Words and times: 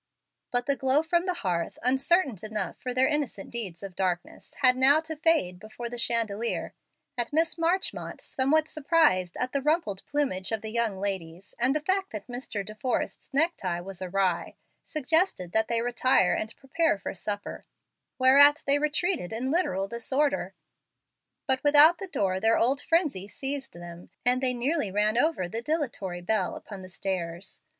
But 0.49 0.65
the 0.65 0.75
glow 0.75 1.03
from 1.03 1.27
the 1.27 1.35
hearth, 1.45 1.77
uncertain 1.83 2.35
enough 2.41 2.75
for 2.79 2.91
their 2.91 3.07
innocent 3.07 3.51
deeds 3.51 3.83
of 3.83 3.95
darkness, 3.95 4.55
had 4.63 4.75
now 4.75 4.99
to 5.01 5.15
fade 5.15 5.59
before 5.59 5.89
the 5.91 5.97
chandelier, 5.99 6.73
and 7.19 7.29
Mrs. 7.29 7.59
Marchmont, 7.59 8.19
somewhat 8.19 8.67
surprised 8.67 9.37
at 9.37 9.51
the 9.51 9.61
rumpled 9.61 10.01
plumage 10.07 10.51
of 10.51 10.63
the 10.63 10.71
young 10.71 10.99
ladies, 10.99 11.53
and 11.59 11.75
the 11.75 11.79
fact 11.81 12.09
that 12.13 12.25
Mr. 12.25 12.65
De 12.65 12.73
Forrest's 12.73 13.31
neck 13.31 13.55
tie 13.57 13.79
was 13.79 14.01
awry, 14.01 14.55
suggested 14.87 15.51
that 15.51 15.67
they 15.67 15.81
retire 15.81 16.33
and 16.33 16.55
prepare 16.57 16.97
for 16.97 17.13
supper, 17.13 17.63
whereat 18.17 18.63
they 18.65 18.79
retreated 18.79 19.31
in 19.31 19.51
literal 19.51 19.87
disorder. 19.87 20.55
But 21.45 21.63
without 21.63 21.99
the 21.99 22.07
door 22.07 22.39
their 22.39 22.57
old 22.57 22.81
frenzy 22.81 23.27
seized 23.27 23.73
them, 23.73 24.09
and 24.25 24.41
they 24.41 24.55
nearly 24.55 24.89
ran 24.89 25.15
over 25.15 25.47
the 25.47 25.61
dilatory 25.61 26.21
Bel 26.21 26.55
upon 26.55 26.81
the 26.81 26.89
stairs. 26.89 27.61